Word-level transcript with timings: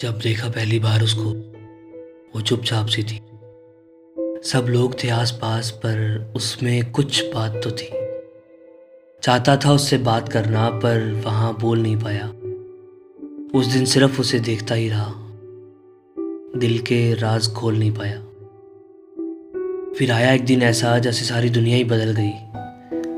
जब 0.00 0.18
देखा 0.18 0.48
पहली 0.48 0.78
बार 0.78 1.02
उसको, 1.02 1.24
वो 2.34 2.40
चुपचाप 2.40 2.86
सी 2.86 3.02
थी। 3.02 3.20
सब 4.48 4.66
लोग 4.68 5.04
थे 5.04 5.08
आसपास, 5.08 5.70
पर 5.70 6.32
उसमें 6.36 6.92
कुछ 6.92 7.24
बात 7.34 7.60
तो 7.64 7.70
थी। 7.70 7.88
चाहता 9.22 9.56
था 9.56 9.72
उससे 9.72 9.98
बात 9.98 10.28
करना, 10.28 10.70
पर 10.70 11.22
वहाँ 11.24 11.58
बोल 11.60 11.78
नहीं 11.78 11.96
पाया। 11.96 12.28
उस 13.58 13.66
दिन 13.66 13.84
सिर्फ़ 13.84 14.20
उसे 14.20 14.40
देखता 14.40 14.74
ही 14.74 14.88
रहा। 14.88 15.14
दिल 16.56 16.78
के 16.78 17.14
राज 17.14 17.52
खोल 17.52 17.76
नहीं 17.76 17.92
पाया। 17.92 18.20
फिर 19.98 20.12
आया 20.12 20.32
एक 20.32 20.44
दिन 20.44 20.62
ऐसा, 20.62 20.98
जैसे 20.98 21.24
सारी 21.24 21.50
दुनिया 21.50 21.76
ही 21.76 21.84
बदल 21.84 22.12
गई। 22.18 22.32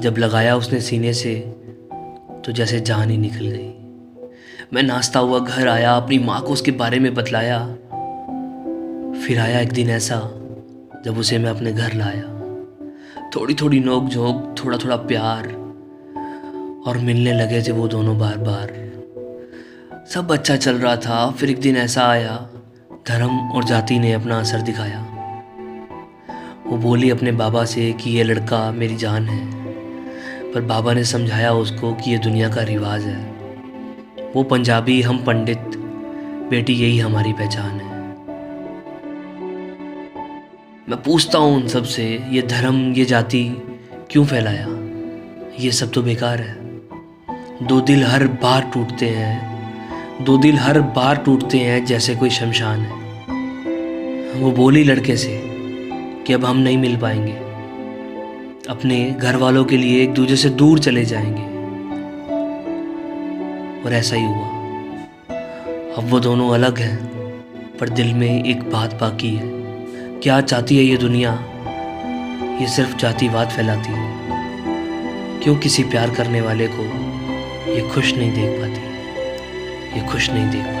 जब 0.00 0.14
लगाया 0.18 0.56
उसने 0.56 0.80
सीने 0.80 1.14
से 1.14 1.40
तो 2.44 2.52
जैसे 2.52 2.80
जान 2.80 3.10
ही 3.10 3.16
निकल 3.16 3.46
गई। 3.46 3.79
मैं 4.72 4.82
नाश्ता 4.82 5.20
हुआ 5.20 5.38
घर 5.38 5.68
आया, 5.68 5.92
अपनी 5.92 6.18
माँ 6.18 6.40
को 6.40 6.48
उसके 6.48 6.70
बारे 6.70 6.98
में 6.98 7.14
बतलाया। 7.14 7.58
फिर 9.22 9.38
आया 9.38 9.60
एक 9.60 9.72
दिन 9.72 9.90
ऐसा, 9.90 10.16
जब 11.04 11.18
उसे 11.18 11.38
मैं 11.38 11.50
अपने 11.50 11.72
घर 11.72 11.92
लाया। 11.92 12.22
थोड़ी 13.36 13.54
थोड़ी 13.54 13.80
नोक 13.80 14.08
झोंक 14.08 14.54
थोड़ा 14.58 14.78
थोड़ा 14.78 14.96
प्यार, 14.96 15.48
और 16.86 16.98
मिलने 16.98 17.32
लगे 17.32 17.62
थे 17.62 17.72
वो 17.72 17.88
दोनों 17.88 18.18
बार 18.18 18.36
बार 18.38 18.72
सब 20.14 20.32
अच्छा 20.32 20.56
चल 20.56 20.76
रहा 20.76 20.96
था, 20.96 21.30
फिर 21.30 21.50
एक 21.50 21.60
दिन 21.60 21.76
ऐसा 21.76 22.06
आया, 22.06 22.48
धर्म 23.08 23.38
और 23.50 23.64
जाति 23.64 23.98
ने 23.98 24.12
अपना 24.12 24.40
असर 24.40 24.60
दिखाया। 24.60 25.00
वो 26.66 26.76
बोली 26.76 27.10
अपने 27.10 27.32
बाबा 27.32 27.64
से 27.64 27.92
कि 27.92 28.10
ये 28.10 28.22
लड़का 28.22 28.70
मेरी 28.72 28.96
जान 28.96 29.28
है, 29.28 29.46
पर 30.52 30.60
बाबा 30.60 30.92
ने 30.92 31.04
समझाया 31.04 31.52
उसको 31.52 31.92
कि 31.94 32.10
ये 32.10 32.18
दुनिया 32.18 32.48
का 32.48 32.62
रिवाज 32.62 33.02
है। 33.02 33.29
वो 34.36 34.42
पंजाबी, 34.42 35.02
हम 35.02 35.18
पंडित। 35.18 35.58
बेटी, 36.50 36.72
यही 36.72 36.98
हमारी 36.98 37.32
पहचान 37.32 37.70
है। 37.70 37.90
मैं 40.88 41.02
पूछता 41.02 41.38
हूँ 41.38 41.56
उन 41.56 41.68
सबसे, 41.68 42.22
ये 42.30 42.42
धर्म, 42.42 42.92
ये 42.92 43.04
जाति 43.04 43.56
क्यों 44.10 44.26
फैलाया? 44.26 44.66
ये 45.60 45.70
सब 45.70 45.90
तो 45.90 46.02
बेकार 46.02 46.40
है। 46.40 46.54
दो 47.66 47.80
दिल 47.80 48.04
हर 48.04 48.26
बार 48.26 48.70
टूटते 48.74 49.06
हैं। 49.06 49.50
दो 50.24 50.38
दिल 50.38 50.56
हर 50.56 50.80
बार 50.80 51.16
टूटते 51.16 51.58
हैं, 51.58 51.84
जैसे 51.84 52.14
कोई 52.14 52.30
शमशान 52.30 52.80
है। 52.80 53.00
वो 54.40 54.52
बोली 54.52 54.84
लड़के 54.84 55.16
से 55.16 55.42
कि 56.26 56.32
अब 56.32 56.44
हम 56.44 56.56
नहीं 56.56 56.78
मिल 56.78 56.96
पाएँगे। 56.96 57.32
अपने 58.68 59.10
घर 59.10 59.36
वालों 59.36 59.64
के 59.64 59.76
लिए 59.76 60.02
एक 60.02 60.14
दूसरे 60.14 60.36
से 60.36 60.50
दूर 60.50 60.78
चले 60.78 61.04
जाएँगे। 61.04 61.49
और 63.86 63.92
ऐसा 63.92 64.16
ही 64.16 64.24
हुआ। 64.24 64.46
अब 65.96 66.06
वो 66.10 66.20
दोनों 66.20 66.54
अलग 66.54 66.78
हैं, 66.78 67.06
पर 67.80 67.88
दिल 67.88 68.14
में 68.14 68.44
एक 68.44 68.70
बात 68.70 68.94
बाकी 68.94 69.34
है। 69.34 69.48
क्या 70.20 70.40
चाहती 70.40 70.76
है 70.76 70.84
ये 70.84 70.96
दुनिया? 70.96 71.44
ये 72.60 72.68
सिर्फ़ 72.68 72.96
जातिवाद 72.96 73.48
फैलाती 73.48 73.92
है। 73.92 74.20
क्यों 75.42 75.56
किसी 75.56 75.82
प्यार 75.82 76.10
करने 76.10 76.40
वाले 76.40 76.68
को 76.72 76.82
ये 77.70 77.88
खुश 77.88 78.14
नहीं 78.14 78.32
देख 78.32 78.60
पाती? 78.60 78.90
ये 80.00 80.06
खुश 80.06 80.30
नहीं 80.30 80.50
देख 80.50 80.64
पाती। 80.64 80.80